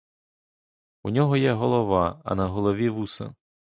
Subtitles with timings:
[1.03, 3.35] У нього є голова, а на голові вуса.